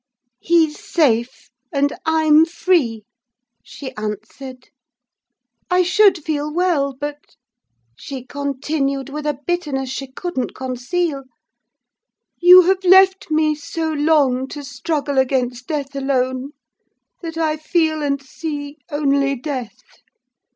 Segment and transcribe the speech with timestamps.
[0.39, 3.03] "'He's safe, and I'm free,'
[3.63, 4.69] she answered:
[5.69, 7.35] 'I should feel well—but,'
[7.95, 11.25] she continued, with a bitterness she couldn't conceal,
[12.39, 16.53] 'you have left me so long to struggle against death alone,
[17.21, 19.83] that I feel and see only death!